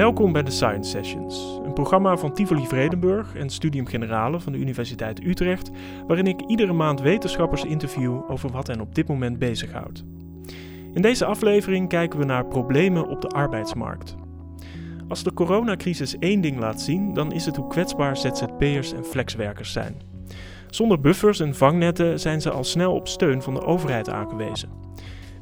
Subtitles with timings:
[0.00, 4.58] Welkom bij de Science Sessions, een programma van Tivoli Vredenburg en Studium Generale van de
[4.58, 5.70] Universiteit Utrecht,
[6.06, 10.04] waarin ik iedere maand wetenschappers interview over wat hen op dit moment bezighoudt.
[10.92, 14.16] In deze aflevering kijken we naar problemen op de arbeidsmarkt.
[15.08, 19.72] Als de coronacrisis één ding laat zien, dan is het hoe kwetsbaar ZZP'ers en flexwerkers
[19.72, 19.94] zijn.
[20.70, 24.70] Zonder buffers en vangnetten zijn ze al snel op steun van de overheid aangewezen.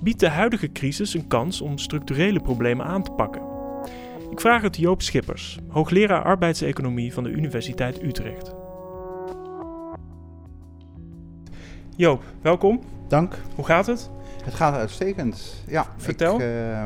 [0.02, 3.47] Biedt de huidige crisis een kans om structurele problemen aan te pakken?
[4.38, 8.54] Ik vraag het Joop Schippers, hoogleraar arbeidseconomie van de Universiteit Utrecht.
[11.96, 12.80] Joop, welkom.
[13.08, 13.34] Dank.
[13.54, 14.10] Hoe gaat het?
[14.44, 15.64] Het gaat uitstekend.
[15.66, 16.34] Ja, Vertel.
[16.34, 16.82] Ik, uh,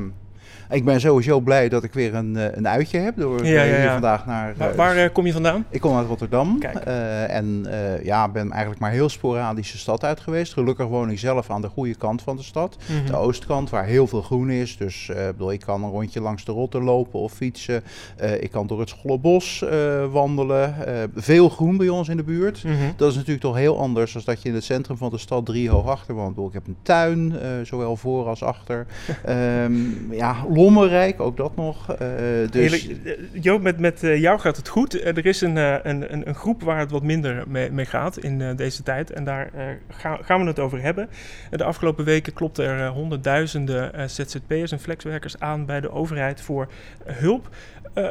[0.72, 3.90] ik ben sowieso blij dat ik weer een, een uitje heb door Ja, ja, hier
[3.90, 4.54] vandaag naar.
[4.56, 5.64] Waar, eh, waar eh, kom je vandaan?
[5.70, 10.04] ik kom uit Rotterdam eh, en eh, ja, ben eigenlijk maar heel sporadisch de stad
[10.04, 10.52] uit geweest.
[10.52, 13.06] Gelukkig woon ik zelf aan de goede kant van de stad, Mhm.
[13.06, 14.76] de oostkant, waar heel veel groen is.
[14.76, 17.82] Dus eh, ik bedoel, ik kan een rondje langs de Rotter lopen of fietsen.
[18.16, 20.86] Eh, ik kan door het Schollebos eh, wandelen.
[20.86, 22.64] Eh, veel groen bij ons in de buurt.
[22.64, 22.74] Mhm.
[22.96, 25.46] Dat is natuurlijk toch heel anders dan dat je in het centrum van de stad
[25.46, 26.38] drie hoog achter woont.
[26.38, 28.86] Ik heb een tuin, eh, zowel voor als achter.
[29.24, 31.92] Ehm, ja, lommerrijk, ook dat nog.
[31.92, 32.08] Eh,
[32.50, 32.88] dus.
[32.88, 35.04] Eh, Joop, met, met eh, jou gaat het goed.
[35.04, 35.56] Er is een,
[35.88, 39.10] een, een, groep waar het wat minder mee, mee gaat in deze tijd.
[39.10, 39.50] En daar
[39.88, 41.08] ga- gaan we het over hebben.
[41.50, 46.68] De afgelopen weken klopten er honderdduizenden ZZP'ers en flexwerkers aan bij de overheid voor
[47.04, 47.48] hulp.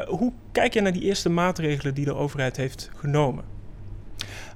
[0.06, 3.51] Hoe kijk je naar die eerste maatregelen die de overheid heeft genomen?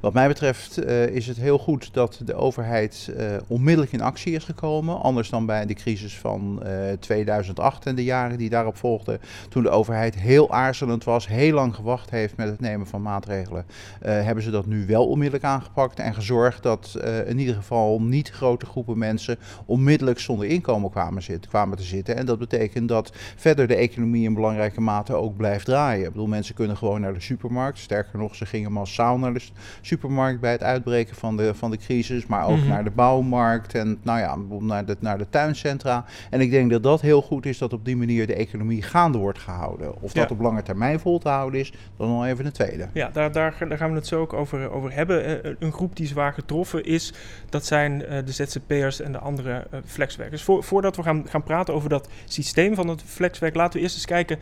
[0.01, 4.35] Wat mij betreft eh, is het heel goed dat de overheid eh, onmiddellijk in actie
[4.35, 5.01] is gekomen.
[5.01, 9.21] Anders dan bij de crisis van eh, 2008 en de jaren die daarop volgden.
[9.49, 13.65] Toen de overheid heel aarzelend was, heel lang gewacht heeft met het nemen van maatregelen.
[14.01, 18.03] eh, hebben ze dat nu wel onmiddellijk aangepakt en gezorgd dat eh, in ieder geval
[18.03, 22.17] niet grote groepen mensen onmiddellijk zonder inkomen kwamen, kwamen te zitten.
[22.17, 26.07] En dat betekent dat verder de economie in belangrijke mate ook blijft draaien.
[26.07, 27.79] Ik bedoel, mensen kunnen gewoon naar de supermarkt.
[27.79, 29.43] Sterker nog, ze gingen massaal naar de
[29.87, 32.69] supermarkt bij het uitbreken van de, van de crisis, maar ook Mhm.
[32.69, 36.05] naar de bouwmarkt en nou ja, naar de, naar de tuincentra.
[36.31, 39.19] En ik denk dat dat heel goed is dat op die manier de economie gaande
[39.19, 39.95] wordt gehouden.
[40.03, 40.35] Of dat Ja.
[40.35, 42.89] op lange termijn vol te houden is, dan nog even een tweede.
[42.93, 45.45] Ja, daar, daar, daar gaan we het zo ook over, over hebben.
[45.45, 47.13] Eh, een groep die zwaar getroffen is,
[47.49, 50.43] dat zijn eh, de ZZP'ers en de andere eh, flexwerkers.
[50.43, 53.95] Voor, voordat we gaan, gaan praten over dat systeem van het flexwerk, laten we eerst
[53.97, 54.39] eens kijken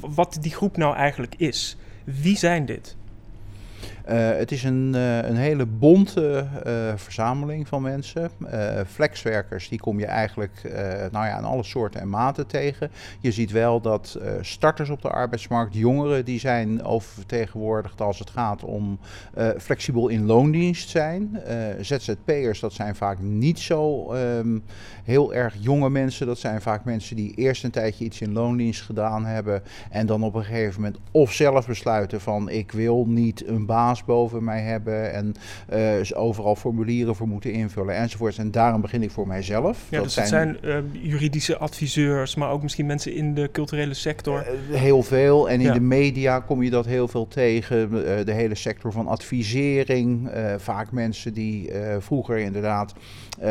[0.00, 1.76] wat die groep nou eigenlijk is.
[2.04, 2.96] Wie zijn dit?
[4.04, 8.30] Eh, het is een, eh, een hele bonte eh, verzameling van mensen.
[8.86, 10.60] Flexwerkers, die kom je eigenlijk
[11.12, 12.90] nou ja, in alle soorten en maten tegen.
[13.20, 18.64] Je ziet wel dat starters op de arbeidsmarkt, jongeren, die zijn oververtegenwoordigd als het gaat
[18.64, 18.98] om
[19.58, 21.40] flexibel in loondienst zijn.
[21.80, 24.58] ZZP'ers, dat zijn vaak niet zo ehm,
[25.04, 26.26] heel erg jonge mensen.
[26.26, 29.62] Dat zijn vaak mensen die eerst een tijdje iets in loondienst gedaan hebben.
[29.90, 34.04] En dan op een gegeven moment of zelf besluiten van ik wil niet een baas
[34.04, 35.12] boven mij hebben.
[35.12, 35.34] En
[36.04, 38.38] ze overal formulieren voor moeten invullen enzovoorts.
[38.38, 39.86] En daarom begin ik voor mijzelf.
[39.90, 44.38] Ja, dus het zijn eh, juridische adviseurs, maar ook misschien mensen in de culturele sector.
[44.38, 45.48] Eh, heel veel.
[45.48, 45.72] En in Ja.
[45.72, 47.82] de media kom je dat heel veel tegen.
[47.82, 50.30] Eh, de hele sector van advisering.
[50.56, 52.94] Vaak mensen die vroeger inderdaad
[53.38, 53.48] eh,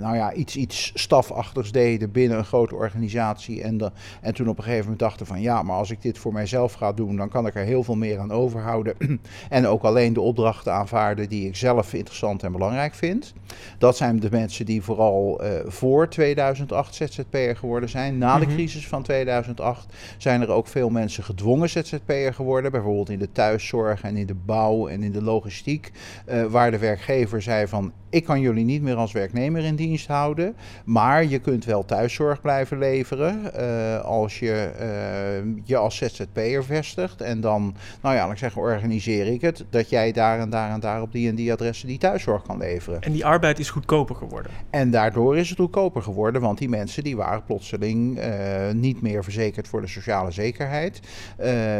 [0.00, 3.62] nou ja, iets, iets stafachtigs deden binnen een grote organisatie.
[3.62, 6.18] En, de, en toen op een gegeven moment dachten van ja, maar als ik dit
[6.18, 8.94] voor mijzelf ga doen, dan kan ik er heel veel meer aan overhouden.
[9.48, 13.32] en ook alleen de opdrachten aanvaarden die ik zelf interessant en belangrijk vind.
[13.78, 18.18] Dat zijn de mensen die vooral eh, voor 2008 ZZP'er geworden zijn.
[18.18, 18.54] Na de Mhm.
[18.54, 19.86] crisis van 2008
[20.18, 22.70] zijn er ook veel mensen gedwongen ZZP'er geworden.
[22.72, 25.92] Bijvoorbeeld in de thuiszorg en in de bouw en in de logistiek.
[26.26, 30.06] eh, waar de werkgever zei van ik kan jullie niet meer als werknemer in dienst
[30.06, 30.56] houden.
[30.84, 37.20] Maar je kunt wel thuiszorg blijven leveren eh, als je eh, je als ZZP'er vestigt.
[37.20, 40.80] En dan, nou ja, ik zeggen, organiseer ik het dat jij daar en daar en
[40.80, 43.00] daar op die en die adressen die thuiszorg kan leveren.
[43.00, 44.52] En die arbeid is goedkoper geworden.
[44.70, 49.24] En daardoor is het goedkoper geworden, want die mensen die waren plotseling eh, niet meer
[49.24, 51.00] verzekerd voor de sociale zekerheid.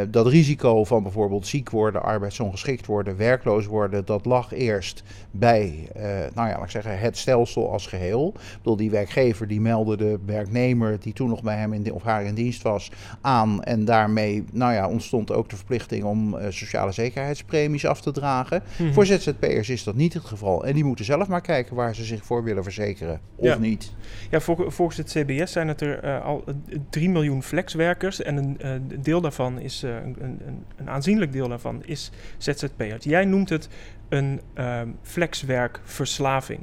[0.09, 5.87] Dat risico van bijvoorbeeld ziek worden, arbeidsongeschikt worden, werkloos worden, dat lag eerst bij,
[6.33, 8.33] nou ja, ik zeggen, het stelsel als geheel.
[8.35, 12.03] Ik bedoel, die werkgever die meldde de werknemer die toen nog bij hem in, of
[12.03, 12.91] haar in dienst was
[13.21, 13.63] aan.
[13.63, 18.63] En daarmee, nou ja, ontstond ook de verplichting om eh, sociale zekerheidspremies af te dragen.
[18.79, 18.93] Mhm.
[18.93, 20.65] Voor ZZP'ers is dat niet het geval.
[20.65, 23.19] En die moeten zelf maar kijken waar ze zich voor willen verzekeren.
[23.35, 23.57] Of Ja.
[23.57, 23.93] niet.
[24.29, 26.53] Ja, vol- volgens het CBS zijn het er eh, al eh,
[26.89, 28.21] 3 miljoen flexwerkers.
[28.21, 30.39] En een eh, deel daarvan is, eh, een, een,
[30.77, 33.03] een aanzienlijk deel daarvan is ZZP'ers.
[33.03, 33.69] Jij noemt het
[34.09, 36.59] een ehm, flexwerkverslaving.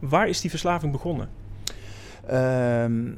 [0.00, 1.28] Waar is die verslaving begonnen?
[2.26, 3.12] Ehm,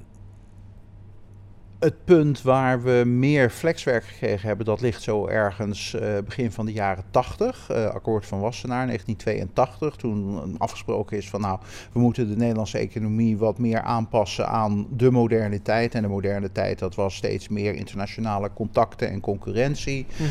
[1.82, 6.66] het punt waar we meer flexwerk gekregen hebben, dat ligt zo ergens uh, begin van
[6.66, 7.68] de jaren 80.
[7.70, 9.96] Uh, akkoord van Wassenaar 1982.
[9.96, 11.58] Toen afgesproken is van nou,
[11.92, 15.94] we moeten de Nederlandse economie wat meer aanpassen aan de moderne tijd.
[15.94, 20.06] En de moderne tijd, dat was steeds meer internationale contacten en concurrentie.
[20.16, 20.30] Mm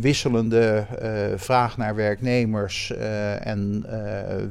[0.00, 0.86] wisselende
[1.36, 2.92] vraag naar werknemers
[3.40, 3.86] en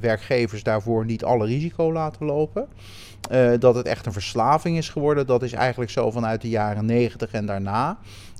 [0.02, 2.68] werkgevers daarvoor niet alle risico laten lopen.
[3.32, 6.86] Uh, dat het echt een verslaving is geworden, dat is eigenlijk zo vanuit de jaren
[6.86, 7.98] 90 en daarna.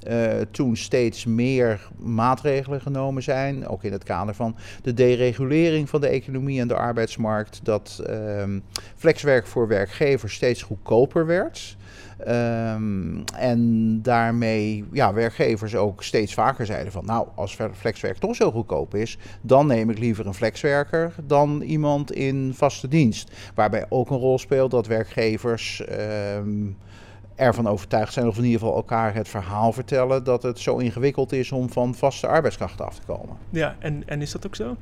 [0.08, 6.02] Uh, toen steeds meer maatregelen genomen zijn, ook in het kader van de deregulering van
[6.02, 8.44] de economie en de arbeidsmarkt, dat uh,
[8.96, 11.77] flexwerk voor werkgevers steeds goedkoper werd.
[12.28, 18.52] Um, en daarmee ja, werkgevers ook steeds vaker zeiden van nou, als flexwerk toch zo
[18.52, 23.32] goedkoop is, dan neem ik liever een flexwerker dan iemand in vaste dienst.
[23.56, 25.84] Waarbij ook een rol speelt dat werkgevers
[26.38, 26.78] um,
[27.38, 31.32] ervan overtuigd zijn, of in ieder geval elkaar het verhaal vertellen, dat het zo ingewikkeld
[31.32, 33.38] is om van vaste arbeidskrachten af te komen.
[33.50, 34.76] Ja, en, en is dat ook zo?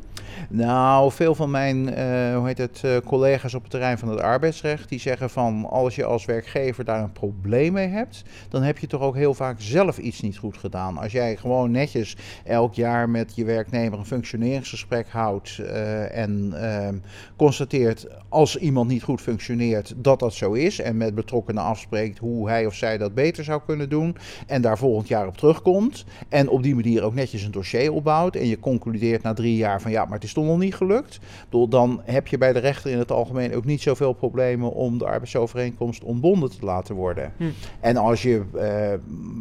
[0.50, 4.20] Nou, veel van mijn uh, hoe heet het, uh, collega's op het terrein van het
[4.20, 8.78] arbeidsrecht, die zeggen van als je als werkgever daar een probleem mee hebt, dan heb
[8.78, 10.98] je toch ook heel vaak zelf iets niet goed gedaan.
[10.98, 16.98] Als jij gewoon netjes elk jaar met je werknemer een functioneringsgesprek houdt uh, en ehm,
[17.36, 22.45] constateert als iemand niet goed functioneert dat dat zo is en met betrokkenen afspreekt hoe
[22.48, 24.18] hij of zij dat beter zou kunnen doen.
[24.48, 26.06] En daar volgend jaar op terugkomt.
[26.30, 28.36] En op die manier ook netjes een dossier opbouwt.
[28.36, 31.20] En je concludeert na drie jaar van ja, maar het is toch nog niet gelukt.
[31.44, 34.98] Bedoel, dan heb je bij de rechter in het algemeen ook niet zoveel problemen om
[34.98, 37.34] de arbeidsovereenkomst ontbonden te laten worden.
[37.38, 37.44] Hm.
[37.80, 39.00] En als je uh, bij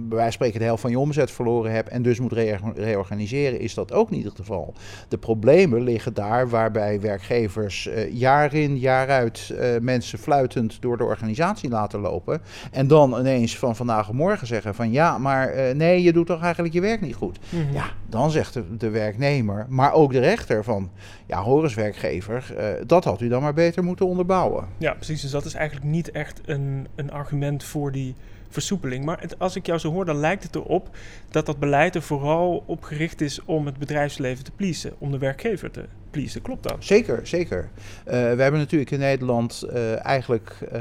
[0.09, 3.61] wijze van spreken de helft van je omzet verloren hebt en dus moet re reorganiseren,
[3.61, 4.75] is dat ook niet het geval.
[5.09, 10.97] De problemen liggen daar waarbij werkgevers uh, jaar in, jaar uit uh, mensen fluitend door
[10.97, 12.41] de organisatie laten lopen.
[12.71, 16.27] En dan ineens van vandaag of morgen zeggen van ja, maar uh, nee, je doet
[16.27, 17.39] toch eigenlijk je werk niet goed.
[17.49, 17.73] Mm -hmm.
[17.75, 20.91] Ja, dan zegt de, de, werknemer, maar ook de rechter van
[21.27, 24.65] ja, hoor werkgever, uh, dat had u dan maar beter moeten onderbouwen.
[24.79, 25.21] Ja, precies.
[25.21, 28.15] Dus dat is eigenlijk niet echt een, een argument voor die
[28.49, 29.05] versoepeling.
[29.05, 30.97] Maar het, als ik jou zo hoor, dan lijkt het erop
[31.31, 35.19] dat dat beleid er vooral op gericht is om het bedrijfsleven te pleasen, om de
[35.19, 36.43] werkgever te pleasen.
[36.43, 36.77] Klopt dat?
[36.79, 37.59] Zeker, zeker.
[37.59, 40.81] Uh, we hebben natuurlijk in Nederland uh, eigenlijk uh,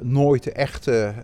[0.00, 1.14] nooit echte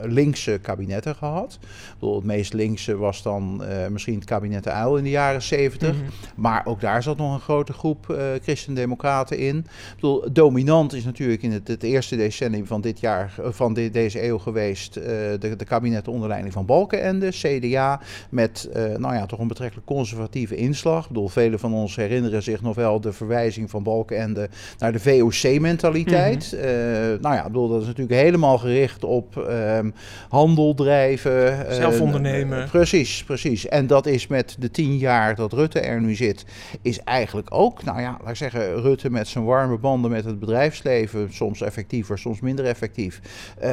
[0.00, 1.58] linkse kabinetten gehad.
[1.98, 5.92] Bedoel, het meest linkse was dan misschien het kabinet de Uil in de jaren 70.
[5.92, 6.08] Mm -hmm.
[6.34, 9.66] Maar ook daar zat nog een grote groep christendemocraten in.
[9.94, 14.24] Bedoel, dominant is natuurlijk in het, het eerste decennium van dit jaar, van de, deze
[14.24, 18.00] eeuw geweest, de, de kabinetten onder leiding van Balkenende, CDA,
[18.30, 21.02] met nou ja, toch een betrekkelijk conservatieve inslag.
[21.02, 24.48] Ik bedoel, velen van ons herinneren zich nog wel de verwijzing van Balkenende
[24.78, 26.52] naar de VOC-mentaliteit.
[26.52, 26.68] Mm -hmm.
[26.68, 29.94] uh, nou ja, bedoel, dat is natuurlijk helemaal gericht op um,
[30.28, 31.66] handel drijven.
[31.74, 32.58] Zelf ondernemen.
[32.58, 33.68] Uh, precies, precies.
[33.68, 36.44] En dat is met de tien jaar dat Rutte er nu zit,
[36.82, 40.38] is eigenlijk ook, nou ja, laat ik zeggen, Rutte met zijn warme banden met het
[40.38, 43.20] bedrijfsleven, soms effectiever, soms minder effectief,
[43.62, 43.70] uh,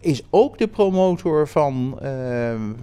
[0.00, 1.98] is ook de promotor van,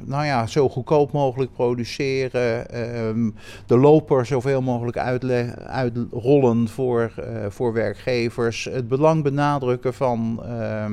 [0.06, 3.36] nou ja, zo goedkoop mogelijk produceren, um,
[3.66, 8.63] de loper zoveel mogelijk uitleggen uitrollen voor, uh, voor werkgevers.
[8.63, 10.86] Het belang benadrukken van uh,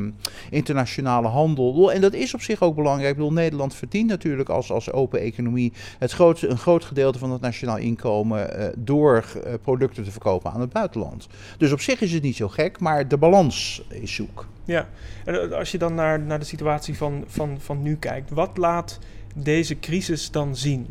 [0.50, 1.92] internationale handel.
[1.92, 3.10] En dat is op zich ook belangrijk.
[3.10, 7.30] Ik bedoel, Nederland verdient natuurlijk als, als open economie het groot, een groot gedeelte van
[7.30, 11.26] het nationaal inkomen uh, door uh, producten te verkopen aan het buitenland.
[11.58, 14.46] Dus op zich is het niet zo gek, maar de balans is zoek.
[14.64, 14.88] Ja,
[15.24, 18.98] en als je dan naar, naar de situatie van, van, van nu kijkt, wat laat
[19.34, 20.86] deze crisis dan zien?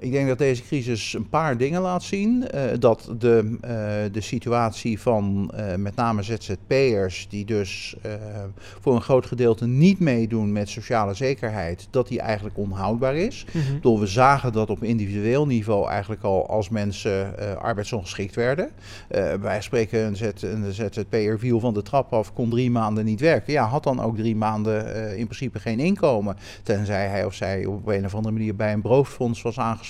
[0.00, 2.44] Ik denk dat deze crisis een paar dingen laat zien.
[2.54, 7.96] Uh, dat de, uh, de situatie van uh, met name ZZP'ers, die dus
[8.80, 13.44] voor een groot gedeelte niet meedoen met sociale zekerheid, dat die eigenlijk onhoudbaar is.
[13.52, 13.80] Mm -hmm.
[13.80, 18.70] Door we zagen dat op individueel niveau eigenlijk al als mensen arbeidsongeschikt werden.
[19.40, 23.20] wij spreken een, Z, een ZZP'er viel van de trap af, kon drie maanden niet
[23.20, 23.52] werken.
[23.52, 26.36] Ja, had dan ook drie maanden in principe geen inkomen.
[26.62, 29.89] Tenzij hij of zij op een of andere manier bij een broodfonds was aangesloten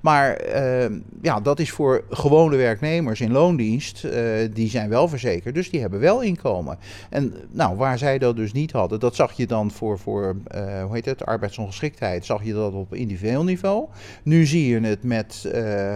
[0.00, 4.12] maar uh, ja, dat is voor gewone werknemers in loondienst, uh,
[4.52, 6.78] die zijn wel verzekerd, dus die hebben wel inkomen.
[7.10, 10.82] En nou, waar zij dat dus niet hadden, dat zag je dan voor, voor uh,
[10.84, 13.84] hoe heet het, arbeidsongeschiktheid, zag je dat op individueel niveau.
[14.22, 15.48] Nu zie je het met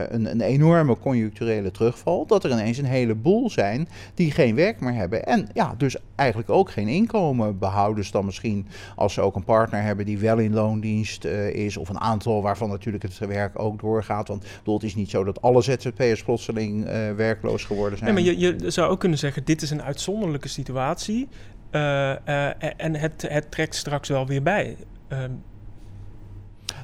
[0.09, 4.95] een, een enorme conjuncturele terugval, dat er ineens een heleboel zijn die geen werk meer
[4.95, 5.27] hebben.
[5.27, 8.05] En ja, dus eigenlijk ook geen inkomen behouden.
[8.11, 12.01] dan misschien als ze ook een partner hebben die wel in loondienst is, of een
[12.01, 14.29] aantal waarvan natuurlijk het werk ook doorgaat.
[14.29, 18.15] Want bedoel, het is niet zo dat alle ZZP'ers plotseling uh, werkloos geworden zijn.
[18.15, 21.29] Nee, maar je, je zou ook kunnen zeggen, dit is een uitzonderlijke situatie.
[21.71, 24.77] en het, het trekt straks wel weer bij.
[25.09, 25.31] Ehm,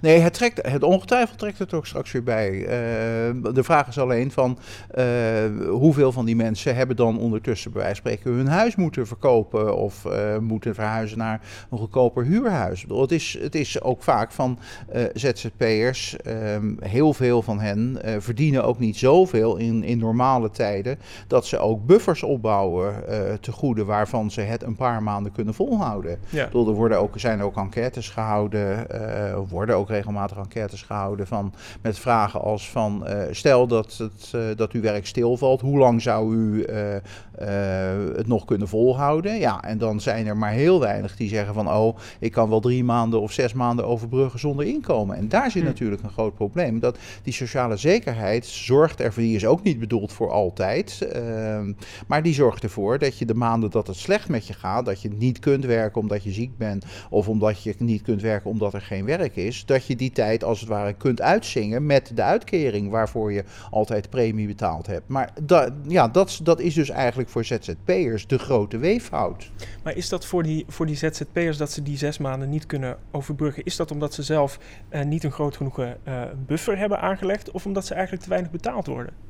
[0.01, 2.53] Nee, het, trekt, het ongetwijfeld trekt het ook straks weer bij.
[2.53, 2.67] Uh,
[3.55, 4.59] de vraag is alleen van
[4.99, 5.05] uh,
[5.69, 9.77] hoeveel van die mensen hebben dan ondertussen bij wijze van spreken hun huis moeten verkopen
[9.77, 12.83] of uh, moeten verhuizen naar een goedkoper huurhuis.
[12.83, 14.59] Bedoel, het, is, het is ook vaak van
[15.15, 21.47] ZZP'ers, ehm, heel veel van hen verdienen ook niet zoveel in, in normale tijden dat
[21.47, 22.95] ze ook buffers opbouwen
[23.41, 26.19] te goede waarvan ze het een paar maanden kunnen volhouden.
[26.29, 26.45] Ja.
[26.45, 28.87] Bedoel, er worden ook, zijn ook enquêtes gehouden,
[29.49, 34.43] worden ook regelmatig enquêtes gehouden van, met vragen als van uh, stel dat, het, uh,
[34.57, 36.77] dat uw werk stilvalt, hoe lang zou u uh,
[38.17, 39.39] het nog kunnen volhouden?
[39.39, 42.61] Ja, en dan zijn er maar heel weinig die zeggen van oh, ik kan wel
[42.61, 45.17] drie maanden of zes maanden overbruggen zonder inkomen.
[45.17, 45.69] En daar zit hm.
[45.69, 46.81] natuurlijk een groot probleem.
[46.81, 51.73] Dat die sociale zekerheid zorgt ervoor, die is ook niet bedoeld voor altijd, ehm,
[52.07, 55.03] maar die zorgt ervoor dat je de maanden dat het slecht met je gaat, dat
[55.03, 58.75] je niet kunt werken omdat je ziek bent of omdat je niet kunt werken omdat
[58.75, 62.23] er geen werk is, dat je die tijd als het ware kunt uitzingen met de
[62.23, 65.09] uitkering waarvoor je altijd premie betaald hebt.
[65.09, 65.33] Maar
[65.89, 69.51] ja, dat, dat is dus eigenlijk voor ZZP'ers de grote weefhoud.
[69.85, 72.97] Maar is dat voor die, voor die ZZP'ers dat ze die zes maanden niet kunnen
[73.11, 73.65] overbruggen?
[73.65, 74.59] Is dat omdat ze zelf
[74.91, 75.89] uh, niet een groot genoeg uh,
[76.47, 79.30] buffer hebben aangelegd of omdat ze eigenlijk te weinig betaald worden?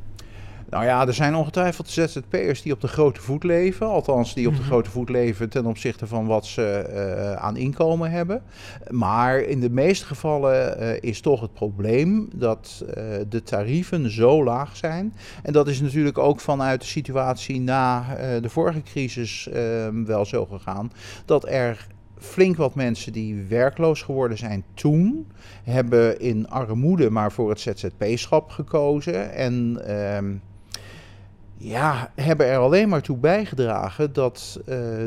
[0.70, 3.86] Nou ja, er zijn ongetwijfeld ZZP'ers die op de grote voet leven.
[3.86, 4.68] Althans, die op de mhm.
[4.68, 8.42] grote voet leven ten opzichte van wat ze uh, aan inkomen hebben.
[8.88, 12.94] Maar in de meeste gevallen uh, is toch het probleem dat uh,
[13.28, 15.14] de tarieven zo laag zijn.
[15.42, 18.04] En dat is natuurlijk ook vanuit de situatie na
[18.40, 20.92] de vorige crisis ehm, wel zo gegaan.
[21.24, 21.86] Dat er
[22.18, 25.26] flink wat mensen die werkloos geworden zijn toen,
[25.64, 29.32] hebben in armoede maar voor het ZZP-schap gekozen.
[29.32, 30.32] En ehm,
[31.62, 34.66] ja, hebben er alleen maar toe bijgedragen dat uh,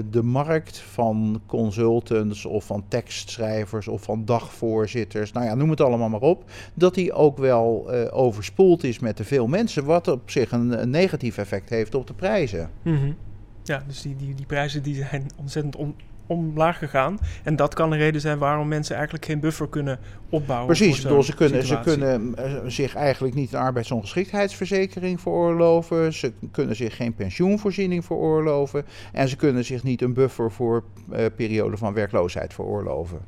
[0.10, 6.10] de markt van consultants of van tekstschrijvers of van dagvoorzitters, nou ja, noem het allemaal
[6.10, 6.44] maar op,
[6.74, 10.90] dat die ook wel uh, overspoeld is met te veel mensen, wat op zich een,
[10.90, 12.70] negatief effect heeft op de prijzen.
[12.82, 13.16] -hmm.
[13.64, 15.96] Ja, dus die, die, die prijzen die zijn ontzettend on,
[16.28, 17.20] omlaag gegaan.
[17.44, 20.00] En dat kan een reden zijn waarom mensen eigenlijk geen buffer kunnen
[20.30, 20.76] opbouwen.
[20.76, 26.14] Precies, ze kunnen, ze kunnen eh, zich eigenlijk niet een arbeidsongeschiktheidsverzekering veroorloven.
[26.14, 28.86] Ze kunnen zich geen pensioenvoorziening veroorloven.
[29.12, 33.20] En ze kunnen zich niet een buffer voor uh, periode van werkloosheid veroorloven.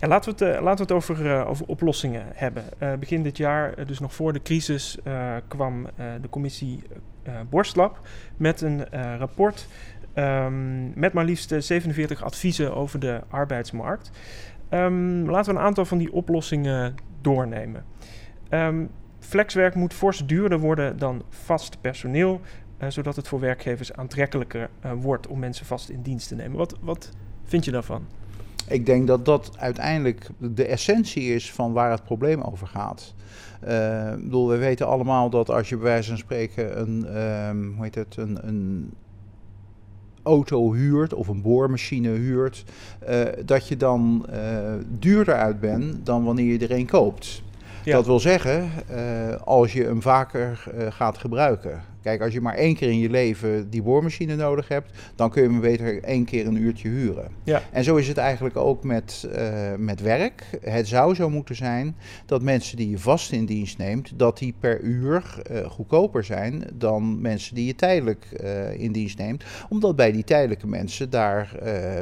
[0.00, 2.64] Ja, laten, we het, uh, laten we het over, uh, over oplossingen hebben.
[3.00, 4.98] Begin dit jaar, dus nog voor de crisis,
[5.48, 6.82] kwam de commissie
[7.50, 8.00] Borstlab
[8.36, 8.86] met een
[9.18, 9.66] rapport
[10.14, 14.10] Um, met maar liefst 47 adviezen over de arbeidsmarkt.
[14.70, 17.84] Um, laten we een aantal van die oplossingen doornemen.
[18.50, 22.40] Um, flexwerk moet fors duurder worden dan vast personeel,
[22.82, 26.56] uh, zodat het voor werkgevers aantrekkelijker uh, wordt om mensen vast in dienst te nemen.
[26.56, 27.10] Wat, wat
[27.44, 28.06] vind je daarvan?
[28.68, 33.14] Ik denk dat dat uiteindelijk de essentie is van waar het probleem over gaat.
[34.18, 37.04] Bedoel, we weten allemaal dat als je bij wijze van spreken een,
[37.74, 38.92] hoe heet het, een, een
[40.22, 42.64] auto huurt of een boormachine huurt,
[43.08, 44.36] uh, dat je dan uh,
[44.98, 47.42] duurder uit bent dan wanneer je er een koopt.
[47.84, 47.92] Ja.
[47.92, 51.82] Dat wil zeggen, uh, als je hem vaker gaat gebruiken.
[52.02, 55.42] Kijk, als je maar één keer in je leven die boormachine nodig hebt, dan kun
[55.42, 57.30] je hem beter één keer een uurtje huren.
[57.44, 57.62] Ja.
[57.72, 60.44] En zo is het eigenlijk ook met, uh, met werk.
[60.60, 64.54] Het zou zo moeten zijn dat mensen die je vast in dienst neemt, dat die
[64.60, 69.44] per uur uh, goedkoper zijn dan mensen die je tijdelijk uh, in dienst neemt.
[69.68, 71.58] Omdat bij die tijdelijke mensen, daar,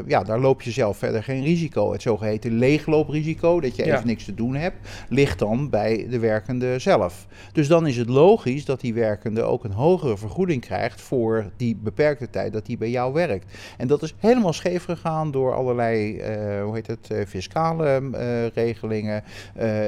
[0.07, 1.93] ja, daar loop je zelf verder geen risico.
[1.93, 4.77] Het zogeheten leeglooprisico, dat je even niks te doen hebt,
[5.09, 7.27] ligt dan bij de werkende zelf.
[7.53, 11.77] Dus dan is het logisch dat die werkende ook een hogere vergoeding krijgt voor die
[11.77, 13.59] beperkte tijd dat hij bij jou werkt.
[13.77, 18.47] En dat is helemaal scheef gegaan door allerlei, uh, hoe heet het, uh, fiscale uh,
[18.47, 19.23] regelingen.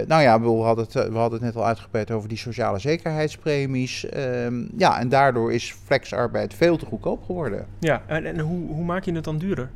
[0.07, 4.09] nou ja, we hadden, het, we hadden het net al uitgebreid over die sociale zekerheidspremies.
[4.09, 7.66] Ehm, ja, en daardoor is flexarbeid veel te goedkoop geworden.
[7.78, 9.71] Ja, en, en hoe, hoe maak je het dan duurder?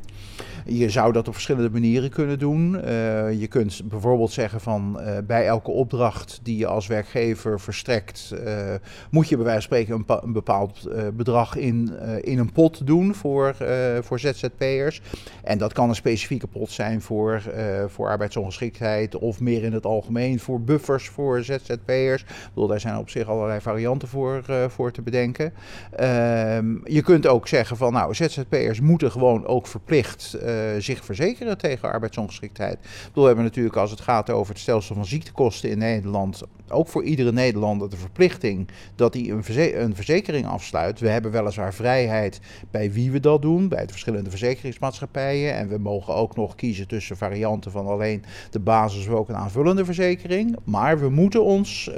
[0.67, 2.75] Je zou dat op verschillende manieren kunnen doen.
[2.75, 8.33] Uh, je kunt bijvoorbeeld zeggen van uh, bij elke opdracht die je als werkgever verstrekt,
[8.33, 8.73] uh,
[9.09, 13.15] moet je bij wijze van spreken een, een bepaald bedrag in, in een pot doen
[13.15, 13.55] voor,
[14.01, 15.01] voor ZZP'ers.
[15.43, 17.41] En dat kan een specifieke pot zijn voor,
[17.87, 22.21] voor arbeidsongeschiktheid of meer in het algemeen voor buffers voor ZZP'ers.
[22.21, 25.53] Ik bedoel, daar zijn op zich allerlei varianten voor, voor te bedenken.
[25.91, 30.37] Ehm, je kunt ook zeggen van nou, ZZP'ers moeten gewoon ook verplicht
[30.79, 32.73] zich verzekeren tegen arbeidsongeschiktheid.
[32.73, 36.41] Ik bedoel, we hebben natuurlijk als het gaat over het stelsel van ziektekosten in Nederland,
[36.69, 39.43] ook voor iedere Nederlander de verplichting dat hij een,
[39.81, 40.99] een verzekering afsluit.
[40.99, 42.39] We hebben weliswaar vrijheid
[42.71, 45.53] bij wie we dat doen, bij de verschillende verzekeringsmaatschappijen.
[45.55, 49.35] En we mogen ook nog kiezen tussen varianten van alleen de basis of ook een
[49.35, 50.55] aanvullende verzekering.
[50.63, 51.91] Maar we moeten ons,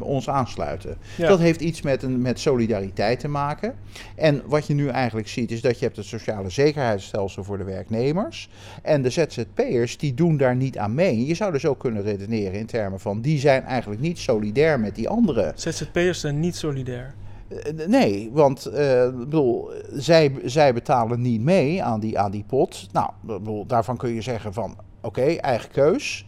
[0.00, 0.96] ons aansluiten.
[1.18, 3.74] Dat heeft iets met, een, met solidariteit te maken.
[4.14, 7.64] En wat je nu eigenlijk ziet is dat je hebt het sociale zekerheidsstelsel voor de
[7.74, 8.48] werknemers.
[8.82, 11.26] En de ZZP'ers die doen daar niet aan mee.
[11.26, 14.94] Je zou dus ook kunnen redeneren in termen van die zijn eigenlijk niet solidair met
[14.94, 15.52] die anderen.
[15.54, 17.14] ZZP'ers zijn niet solidair.
[17.48, 18.74] Eh, nee, want uh,
[19.10, 22.88] bedoel, zij, zij betalen niet mee aan die, aan die pot.
[22.92, 26.26] Nou, bedoel, daarvan kun je zeggen van oké, eigen keus.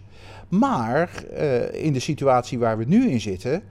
[0.49, 3.63] Maar uh, in de situatie waar we nu in zitten,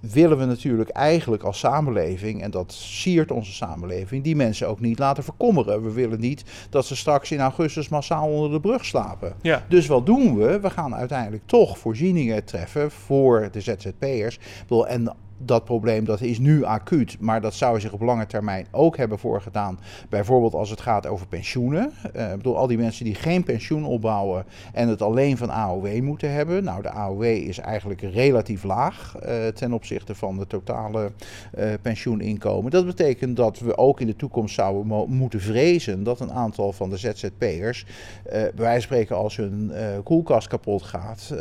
[0.00, 4.98] willen we natuurlijk eigenlijk als samenleving, en dat siert onze samenleving, die mensen ook niet
[4.98, 5.82] laten verkommeren.
[5.82, 9.34] We willen niet dat ze straks in augustus massaal onder de brug slapen.
[9.42, 9.64] Ja.
[9.68, 10.60] Dus wat doen we?
[10.60, 14.38] We gaan uiteindelijk toch voorzieningen treffen voor de ZZP'ers.
[14.86, 18.96] En dat probleem dat is nu acuut, maar dat zou zich op lange termijn ook
[18.96, 19.78] hebben voorgedaan.
[20.08, 21.92] Bijvoorbeeld als het gaat over pensioenen.
[22.16, 26.00] Uh, ik bedoel, al die mensen die geen pensioen opbouwen en het alleen van AOW
[26.00, 26.64] moeten hebben.
[26.64, 31.12] Nou, de AOW is eigenlijk relatief laag uh, ten opzichte van de totale
[31.58, 32.70] uh, pensioeninkomen.
[32.70, 36.90] Dat betekent dat we ook in de toekomst zouden moeten vrezen dat een aantal van
[36.90, 37.86] de ZZP'ers,
[38.24, 39.72] bij wijze van spreken als hun
[40.04, 41.34] koelkast kapot gaat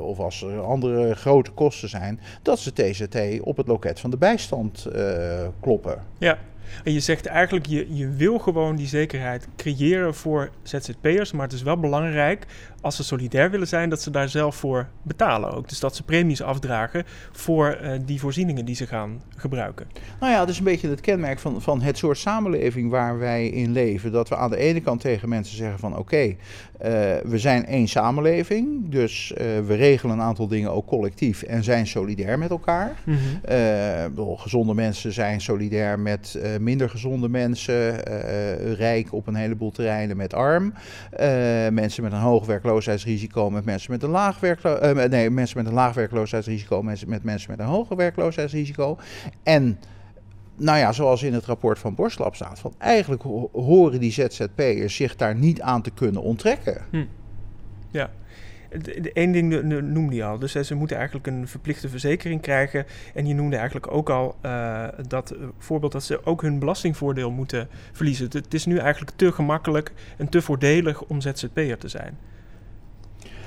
[0.00, 4.16] of als er andere grote kosten zijn, dat ze TZT op het loket van de
[4.16, 6.02] bijstand uh, kloppen.
[6.18, 6.38] Ja,
[6.84, 11.52] en je zegt eigenlijk, je, je wil gewoon die zekerheid creëren voor ZZP'ers, maar het
[11.52, 12.46] is wel belangrijk
[12.86, 15.68] als ze solidair willen zijn, dat ze daar zelf voor betalen ook.
[15.68, 19.86] Dus dat ze premies afdragen voor uh, die voorzieningen die ze gaan gebruiken.
[20.20, 23.48] Nou ja, dat is een beetje het kenmerk van, van het soort samenleving waar wij
[23.48, 24.12] in leven.
[24.12, 27.66] Dat we aan de ene kant tegen mensen zeggen van oké, okay, uh, we zijn
[27.66, 28.90] één samenleving.
[28.90, 32.96] Dus uh, we regelen een aantal dingen ook collectief en zijn solidair met elkaar.
[33.04, 34.38] Mm -hmm.
[34.38, 37.94] gezonde mensen zijn solidair met minder gezonde mensen.
[38.74, 40.72] rijk op een heleboel terreinen met arm.
[41.70, 44.96] mensen met een hoog werkloosheid werkloosheidsrisico met mensen met een laag werkloosheid.
[44.96, 48.98] Uh, nee, mensen met een laag werkloosheidsrisico, mensen met mensen met een hoger werkloosheidsrisico.
[49.42, 49.78] En
[50.56, 55.16] nou ja, zoals in het rapport van Borstlab staat, van eigenlijk horen die ZZP'ers zich
[55.16, 56.84] daar niet aan te kunnen onttrekken.
[56.90, 57.04] Hm.
[57.90, 58.10] Ja.
[58.82, 60.38] De, één ding noemde je al.
[60.38, 62.86] Dus ze moeten eigenlijk een verplichte verzekering krijgen.
[63.14, 67.30] En je noemde eigenlijk ook al uh, dat uh, voorbeeld dat ze ook hun belastingvoordeel
[67.30, 68.28] moeten verliezen.
[68.30, 72.18] Het is nu eigenlijk te gemakkelijk en te voordelig om ZZP'er te zijn.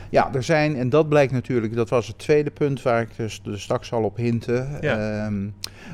[0.09, 3.41] Ja, er zijn, en dat blijkt natuurlijk, dat was het tweede punt waar ik dus,
[3.43, 4.67] dus straks al op hintte.
[4.81, 5.25] Ja.
[5.25, 5.47] Ehm,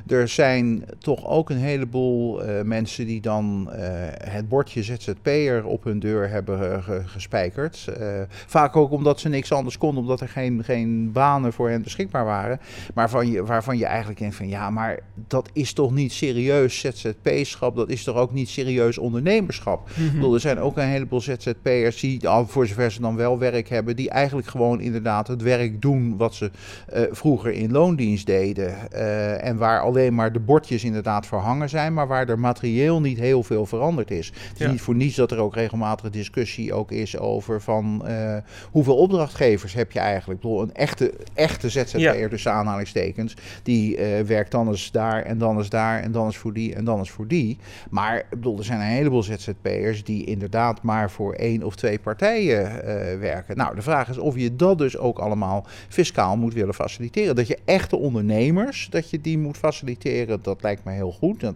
[0.08, 3.76] er zijn toch ook een heleboel uh, mensen die dan uh,
[4.24, 7.86] het bordje ZZP'er op hun deur hebben gespijkerd.
[8.00, 11.82] Uh, vaak ook omdat ze niks anders konden, omdat er geen, geen banen voor hen
[11.82, 12.60] beschikbaar waren.
[12.94, 16.80] Maar van je, waarvan je eigenlijk denkt van ja, maar dat is toch niet serieus
[16.80, 19.90] ZZP-schap, dat is toch ook niet serieus ondernemerschap.
[19.90, 20.14] Mm -hmm.
[20.16, 23.96] bedoel, er zijn ook een heleboel ZZP'ers die, voor zover ze dan wel werk hebben,
[23.96, 26.52] die die eigenlijk gewoon inderdaad het werk doen wat ze
[26.94, 28.76] uh, vroeger in loondienst deden.
[28.94, 33.20] Uh, en waar alleen maar de bordjes inderdaad verhangen zijn, maar waar er materieel niet
[33.20, 34.28] heel veel veranderd is.
[34.28, 34.72] Het is ja.
[34.72, 38.38] niet voor niets dat er ook regelmatig discussie ook is over van uh,
[38.72, 40.44] hoeveel opdrachtgevers heb je eigenlijk.
[40.44, 42.28] Ik bedoel, een echte, echte ZZP'er ja.
[42.28, 46.54] tussen aanhalingstekens, die werkt dan eens daar en dan eens daar en dan eens voor
[46.54, 47.58] die en dan eens voor die.
[47.90, 52.00] Maar ik bedoel, er zijn een heleboel ZZP'ers die inderdaad maar voor één of twee
[52.00, 52.84] partijen
[53.20, 53.58] werken.
[53.58, 57.36] Nou, de vraag vraag is of je dat dus ook allemaal fiscaal moet willen faciliteren.
[57.36, 61.40] Dat je echte ondernemers, dat je die moet faciliteren, dat lijkt me heel goed.
[61.40, 61.56] Dat,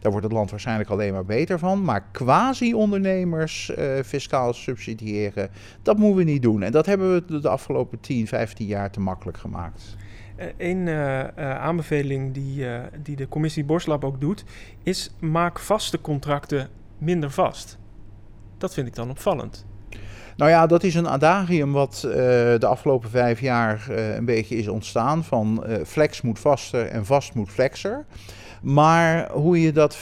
[0.00, 1.84] daar wordt het land waarschijnlijk alleen maar beter van.
[1.84, 5.50] Maar quasi-ondernemers uh, fiscaal subsidiëren,
[5.82, 6.62] dat moeten we niet doen.
[6.62, 9.96] En dat hebben we de afgelopen 10, 15 jaar te makkelijk gemaakt.
[10.56, 12.66] Een uh, uh, aanbeveling die,
[13.02, 14.44] die de commissie Borslab ook doet,
[14.82, 17.78] is maak vaste contracten minder vast.
[18.58, 19.68] Dat vind ik dan opvallend.
[20.40, 24.56] Nou ja, dat is een adagium wat uh, de afgelopen vijf jaar uh, een beetje
[24.56, 25.24] is ontstaan.
[25.24, 28.04] Van uh, flex moet vaster en vast moet flexer.
[28.62, 29.96] Maar hoe je dat,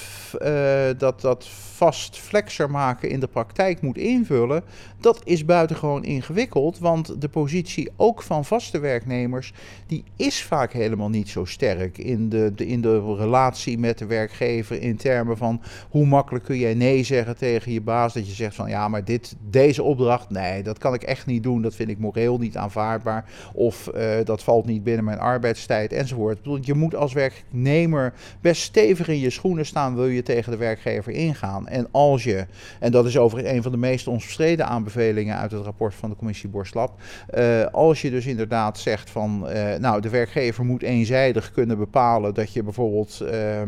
[0.99, 1.49] dat, dat
[1.79, 4.63] vast flexer maken in de praktijk moet invullen,
[5.01, 6.79] dat is buitengewoon ingewikkeld.
[6.79, 9.53] Want de positie ook van vaste werknemers,
[9.87, 14.07] die is vaak helemaal niet zo sterk in de, de, in de relatie met de
[14.07, 14.83] werkgever.
[14.83, 18.15] In termen van hoe makkelijk kun jij nee zeggen tegen je baas.
[18.15, 21.43] Dat je zegt van ja, maar dit, deze opdracht, nee, dat kan ik echt niet
[21.43, 21.63] doen.
[21.63, 23.25] Dat vind ik moreel niet aanvaardbaar.
[23.53, 26.39] Of uh, dat valt niet binnen mijn arbeidstijd enzovoort.
[26.61, 31.13] Je moet als werknemer best stevig in je schoenen staan, wil je tegen de werkgever
[31.13, 31.68] ingaan.
[31.69, 32.47] En als je,
[32.81, 36.17] en dat is overigens een van de meest omstreden aanbevelingen uit het rapport van de
[36.17, 37.01] commissie Borslap,
[37.35, 42.35] uh, als je dus inderdaad zegt van, uh, nou, de werkgever moet eenzijdig kunnen bepalen
[42.35, 43.61] dat je bijvoorbeeld uh,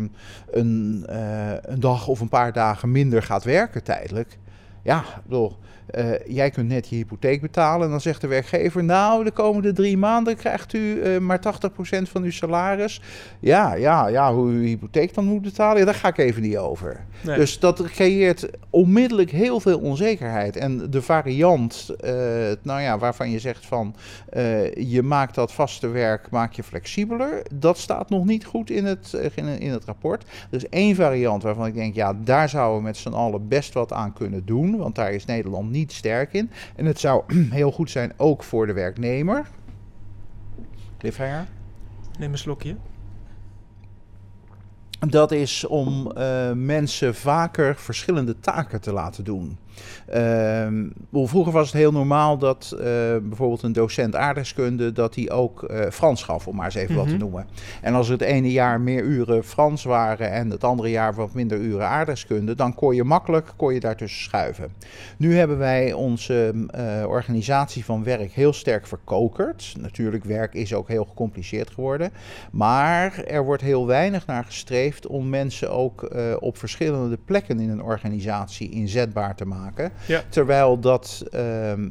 [0.50, 1.04] een,
[1.62, 4.38] een dag of een paar dagen minder gaat werken tijdelijk.
[4.82, 5.56] Ja, bedoel,
[5.98, 7.84] uh, jij kunt net je hypotheek betalen.
[7.84, 12.02] En dan zegt de werkgever: Nou, de komende drie maanden krijgt u uh, maar 80%
[12.02, 13.02] van uw salaris.
[13.40, 16.56] Ja, ja, ja, hoe u hypotheek dan moet betalen, ja, daar ga ik even niet
[16.56, 17.04] over.
[17.20, 17.36] Nee.
[17.36, 20.56] Dus dat creëert onmiddellijk heel veel onzekerheid.
[20.56, 22.10] En de variant, uh,
[22.62, 23.94] nou ja, waarvan je zegt van
[24.74, 27.42] je maakt dat vaste werk, maak je flexibeler.
[27.54, 30.22] Dat staat nog niet goed in het, in, in het rapport.
[30.22, 33.74] Er is één variant waarvan ik denk, ja, daar zouden we met z'n allen best
[33.74, 34.76] wat aan kunnen doen.
[34.76, 36.50] Want daar is Nederland niet niet sterk in.
[36.76, 37.24] En het zou
[37.60, 39.46] heel goed zijn ook voor de werknemer.
[40.98, 41.46] Cliffhanger.
[42.18, 42.76] Neem een slokje.
[45.08, 49.58] Dat is om uh, mensen vaker verschillende taken te laten doen.
[50.14, 52.80] Uh, vroeger was het heel normaal dat uh,
[53.22, 57.04] bijvoorbeeld een docent aardrijkskunde dat hij ook uh, Frans gaf, om maar eens even wat
[57.04, 57.20] te mhm.
[57.20, 57.46] noemen.
[57.82, 61.58] En als het ene jaar meer uren Frans waren en het andere jaar wat minder
[61.58, 64.72] uren aardrijkskunde, dan kon je makkelijk kon je daartussen schuiven.
[65.16, 69.74] Nu hebben wij onze uh, organisatie van werk heel sterk verkokerd.
[69.80, 72.10] Natuurlijk, werk is ook heel gecompliceerd geworden.
[72.52, 77.82] Maar er wordt heel weinig naar gestreefd om mensen ook op verschillende plekken in een
[77.82, 79.59] organisatie inzetbaar te maken.
[80.06, 80.22] Ja.
[80.28, 81.90] Terwijl dat ehm,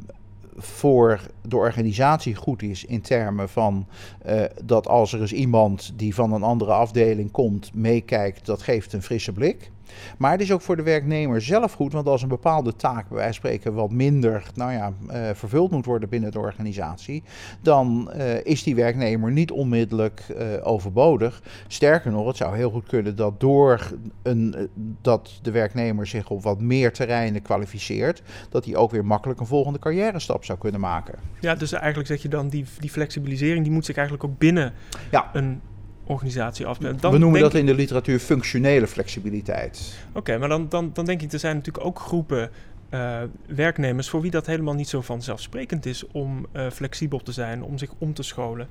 [0.57, 3.87] voor de organisatie goed is in termen van
[4.27, 8.93] uh, dat als er eens iemand die van een andere afdeling komt meekijkt, dat geeft
[8.93, 9.71] een frisse blik.
[10.17, 13.17] Maar het is ook voor de werknemer zelf goed, want als een bepaalde taak, bij
[13.17, 17.23] wijze van spreken, wat minder nou ja, uh, vervuld moet worden binnen de organisatie,
[17.61, 21.41] dan uh, is die werknemer niet onmiddellijk uh, overbodig.
[21.67, 24.69] Sterker nog, het zou heel goed kunnen dat door een,
[25.01, 29.45] dat de werknemer zich op wat meer terreinen kwalificeert, dat hij ook weer makkelijk een
[29.45, 31.19] volgende carrière stap zou kunnen maken.
[31.39, 34.73] Ja, dus eigenlijk zeg je dan die, die flexibilisering, die moet zich eigenlijk ook binnen
[35.11, 35.29] ja.
[35.33, 35.61] een
[36.09, 36.77] organisatie af.
[36.77, 39.93] Dan We noemen dat in de literatuur functionele flexibiliteit.
[40.13, 42.49] Oké, maar dan, dan, dan denk ik, er zijn natuurlijk ook groepen
[42.89, 47.63] uh, werknemers voor wie dat helemaal niet zo vanzelfsprekend is om uh, flexibel te zijn,
[47.63, 48.67] om zich om te scholen.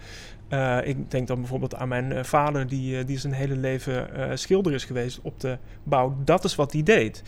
[0.48, 4.84] Uh, ik denk dan bijvoorbeeld aan mijn vader, die, die zijn hele leven schilder is
[4.84, 6.16] geweest op de bouw.
[6.24, 7.22] Dat is wat hij deed.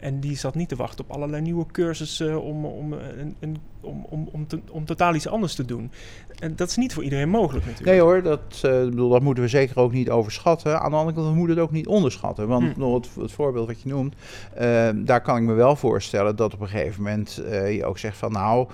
[0.00, 4.06] en die zat niet te wachten op allerlei nieuwe cursussen om, om een, een om,
[4.08, 5.90] om, om, te, om totaal iets anders te doen.
[6.38, 7.90] En dat is niet voor iedereen mogelijk natuurlijk.
[7.90, 10.80] Nee hoor, dat, uh, bedoel, dat moeten we zeker ook niet overschatten.
[10.80, 12.48] Aan de andere kant moeten we het ook niet onderschatten.
[12.48, 12.82] Want hm.
[12.82, 14.14] het, het, voorbeeld wat je noemt,
[14.60, 17.98] uh, daar kan ik me wel voorstellen dat op een gegeven moment uh, je ook
[17.98, 18.68] zegt van nou,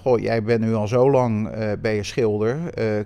[0.00, 1.50] goh, jij bent nu al zo lang
[1.80, 2.58] bij je schilder.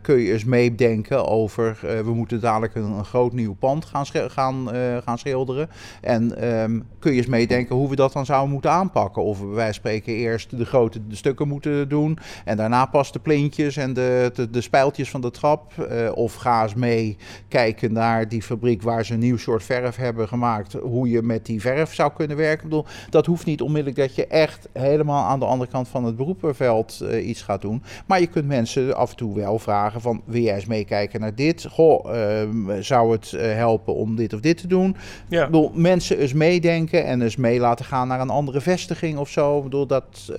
[0.03, 4.69] kun je eens meedenken over, we moeten dadelijk een, een groot nieuw pand gaan, gaan,
[5.05, 5.69] gaan schilderen.
[6.01, 9.23] En um, kun je eens meedenken hoe we dat dan zouden moeten aanpakken.
[9.23, 12.19] Of we bij wijze van spreken eerst de grote de stukken moeten doen.
[12.45, 15.73] En daarna pas de plintjes en de, de, de spijltjes van de trap.
[15.79, 17.17] Uh, of ga eens mee
[17.49, 20.73] kijken naar die fabriek waar ze een nieuw soort verf hebben gemaakt.
[20.73, 22.65] Hoe je met die verf zou kunnen werken.
[22.65, 26.05] Ik bedoel, dat hoeft niet onmiddellijk dat je echt helemaal aan de andere kant van
[26.05, 27.83] het beroepenveld uh, iets gaat doen.
[28.07, 31.35] Maar je kunt mensen af en toe wel vragen van wil jij eens meekijken naar
[31.35, 31.67] dit?
[31.71, 34.97] Goh, uh, zou het uh, helpen om dit of dit te doen?
[35.29, 35.41] Ja.
[35.41, 39.29] Ik bedoel, mensen eens meedenken en eens mee laten gaan naar een andere vestiging of
[39.29, 39.57] zo.
[39.57, 40.33] Ik bedoel, dat,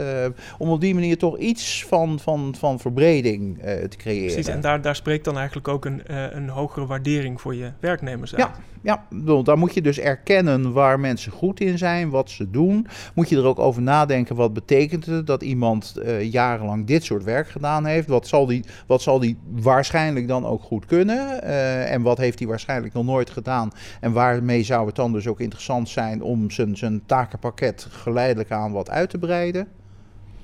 [0.57, 4.33] om op die manier toch iets van, van, van verbreding uh, te creëren.
[4.33, 7.71] Precies, en daar, daar spreekt dan eigenlijk ook een, uh, een hogere waardering voor je
[7.79, 8.55] werknemers uit.
[8.83, 12.87] Ja, ja, daar moet je dus erkennen waar mensen goed in zijn, wat ze doen.
[13.13, 17.23] Moet je er ook over nadenken, wat betekent het dat iemand uh, jarenlang dit soort
[17.23, 18.07] werk gedaan heeft?
[18.07, 21.29] Wat zal die, wat zal die waarschijnlijk dan ook goed kunnen?
[21.41, 23.71] en wat heeft hij waarschijnlijk nog nooit gedaan?
[23.99, 28.71] En waarmee zou het dan dus ook interessant zijn om zijn, zijn takenpakket geleidelijk aan
[28.71, 29.67] wat uit te breiden?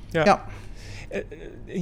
[0.09, 0.25] Ja.
[0.25, 0.45] ja.
[1.09, 1.19] Eh,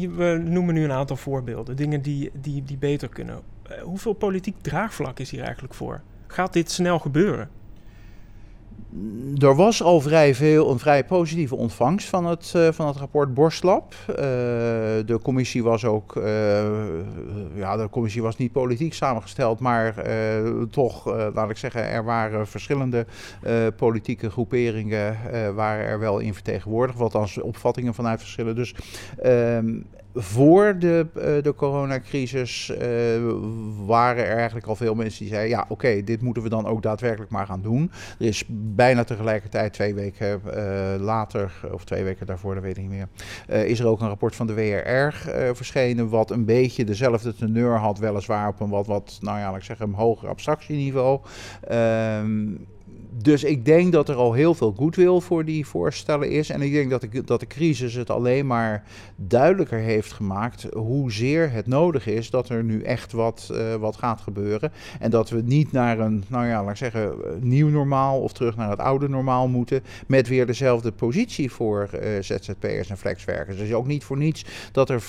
[0.03, 3.41] eh, we noemen nu een aantal voorbeelden, dingen die, die, die beter kunnen.
[3.63, 6.01] Eh, hoeveel politiek draagvlak is hier eigenlijk voor?
[6.27, 7.49] Gaat dit snel gebeuren?
[9.37, 13.33] Er was al vrij veel, een vrij positieve ontvangst van het, uh, van het rapport
[13.33, 13.93] Borstlab.
[14.09, 14.15] Uh,
[15.05, 16.23] de commissie was ook, uh,
[17.55, 19.95] ja, de commissie was niet politiek samengesteld, maar
[20.71, 23.05] toch, laat ik zeggen, er waren verschillende
[23.75, 25.17] politieke groeperingen,
[25.55, 28.55] waren er wel in vertegenwoordigd, wat als opvattingen vanuit verschillen.
[28.55, 28.75] Dus
[29.21, 29.73] ehm,
[30.15, 32.77] voor de, uh, de coronacrisis uh,
[33.85, 36.81] waren er eigenlijk al veel mensen die zeiden: ja, oké, dit moeten we dan ook
[36.81, 37.91] daadwerkelijk maar gaan doen.
[38.19, 40.53] Er is bijna tegelijkertijd, twee weken uh,
[40.99, 43.07] later, of twee weken daarvoor, dat weet ik niet meer,
[43.65, 45.13] is er ook een rapport van de WRR
[45.55, 49.63] verschenen, wat een beetje dezelfde teneur had, weliswaar op een wat, wat nou ja, ik
[49.63, 51.19] zeggen, een hoger abstractieniveau.
[51.67, 52.47] Ehm,
[53.17, 56.49] dus ik denk dat er al heel veel goodwill voor die voorstellen is.
[56.49, 58.83] En ik denk dat de, dat de crisis het alleen maar
[59.15, 64.21] duidelijker heeft gemaakt hoezeer het nodig is dat er nu echt wat, uh, wat gaat
[64.21, 64.71] gebeuren.
[64.99, 68.55] En dat we niet naar een, nou ja, laat ik zeggen, nieuw normaal of terug
[68.55, 69.83] naar het oude normaal moeten.
[70.07, 73.57] Met weer dezelfde positie voor uh, ZZP'ers en flexwerkers.
[73.57, 75.03] Dus ook niet voor niets dat er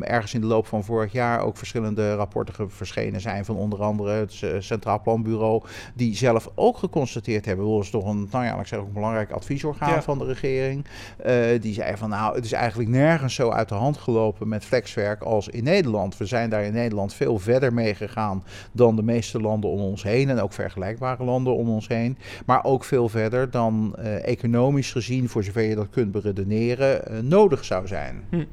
[0.00, 4.10] ergens in de loop van vorig jaar ook verschillende rapporten verschenen zijn van onder andere
[4.10, 5.62] het Centraal Planbureau.
[5.94, 7.66] Die zelf ook geconstateerd hebben.
[7.66, 10.84] Dat is toch een, nou ja, ik zeg ook een belangrijk adviesorgaan van de regering.
[11.26, 14.64] Uh, die zei van nou, het is eigenlijk nergens zo uit de hand gelopen met
[14.64, 16.16] flexwerk als in Nederland.
[16.16, 20.02] We zijn daar in Nederland veel verder mee gegaan dan de meeste landen om ons
[20.02, 20.30] heen.
[20.30, 22.18] En ook vergelijkbare landen om ons heen.
[22.46, 27.18] Maar ook veel verder dan uh, economisch gezien, voor zover je dat kunt beredeneren, uh,
[27.18, 28.22] nodig zou zijn.
[28.30, 28.44] Hm.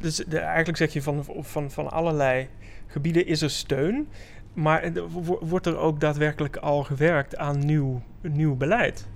[0.00, 2.48] Dus de, eigenlijk zeg je van, van, van allerlei
[2.86, 4.08] gebieden is er steun.
[4.54, 4.92] Maar
[5.40, 9.08] wordt er ook daadwerkelijk al gewerkt aan nieuw, nieuw beleid?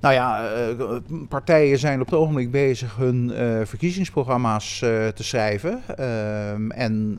[0.00, 0.96] Nou ja, uh,
[1.28, 5.82] partijen zijn op het ogenblik bezig hun uh, verkiezingsprogramma's uh, te schrijven.
[5.96, 7.18] Ehm, en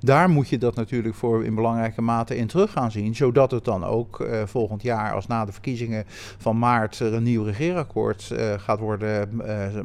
[0.00, 3.14] daar moet je dat natuurlijk voor in belangrijke mate in terug gaan zien.
[3.14, 6.04] Zodat het dan ook volgend jaar, als na de verkiezingen
[6.38, 9.28] van maart er een nieuw regeerakkoord gaat worden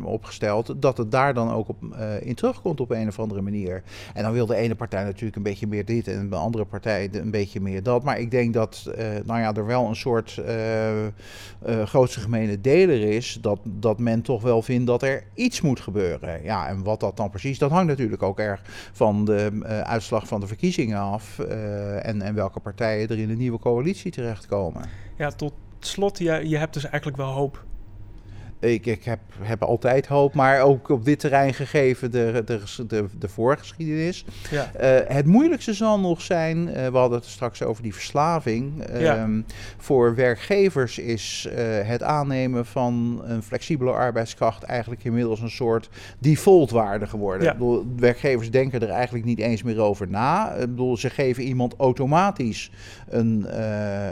[0.04, 1.78] opgesteld, dat het daar dan ook op,
[2.22, 3.84] in terugkomt op een of andere manier.
[4.14, 7.10] En dan wil de ene partij natuurlijk een beetje meer dit en de andere partij
[7.12, 8.04] een beetje meer dat.
[8.04, 8.92] Maar ik denk dat
[9.26, 10.42] nou ja, er wel een soort
[11.98, 16.44] grootste gemene deler is dat, dat men toch wel vindt dat er iets moet gebeuren.
[16.44, 20.28] Ja, en wat dat dan precies, dat hangt natuurlijk ook erg van de uh, uitslag
[20.28, 24.82] van de verkiezingen af uh, en, en welke partijen er in de nieuwe coalitie terechtkomen.
[25.18, 27.66] Ja, tot slot, je, je hebt dus eigenlijk wel hoop
[28.60, 33.06] ik, ik heb, heb altijd hoop, maar ook op dit terrein gegeven de, de, de,
[33.20, 34.26] de voorgeschiedenis.
[34.52, 34.72] Ja.
[34.82, 38.84] Uh, het moeilijkste zal nog zijn, uh, we hadden het straks over die verslaving.
[38.98, 39.24] Ja.
[39.24, 39.46] Um,
[39.78, 41.54] voor werkgevers is uh,
[41.88, 45.90] het aannemen van een flexibele arbeidskracht eigenlijk inmiddels een soort
[46.20, 47.44] defaultwaarde geworden.
[47.44, 47.52] Ja.
[47.52, 50.54] Ik bedoel, werkgevers denken er eigenlijk niet eens meer over na.
[50.54, 52.72] Ik bedoel, ze geven iemand automatisch
[53.10, 53.46] een,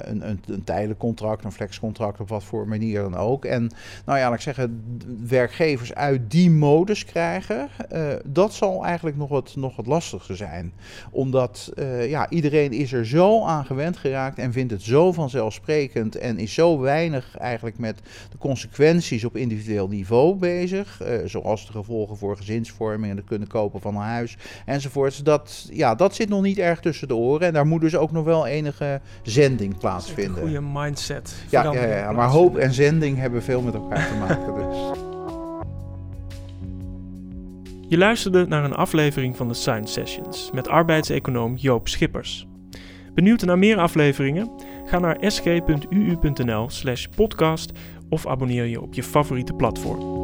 [0.10, 3.46] een, een, een tijdelijk contract, een flexcontract, op wat voor manier dan ook.
[3.46, 3.72] En
[4.06, 4.84] nou ja, ik zeggen,
[5.28, 10.74] werkgevers uit die modus krijgen, uh, dat zal eigenlijk nog wat, nog wat lastiger zijn.
[11.12, 16.16] Omdat uh, ja, iedereen is er zo aan gewend geraakt en vindt het zo vanzelfsprekend
[16.16, 18.00] en is zo weinig eigenlijk met
[18.32, 21.02] de consequenties op individueel niveau bezig.
[21.02, 25.24] Uh, zoals de gevolgen voor gezinsvorming en het kunnen kopen van een huis enzovoorts.
[25.24, 28.12] Dat, ja, dat zit nog niet erg tussen de oren en daar moet dus ook
[28.12, 30.36] nog wel enige zending plaatsvinden.
[30.36, 31.36] Een goede mindset.
[31.50, 34.92] Ja, ja, ja, maar hoop en zending hebben veel met elkaar te Dus.
[37.88, 42.48] Je luisterde naar een aflevering van de Science Sessions met arbeidseconoom Joop Schippers.
[43.14, 44.52] Benieuwd naar meer afleveringen?
[44.86, 47.72] Ga naar sg.uu.nl/podcast
[48.10, 50.15] of abonneer je op je favoriete platform.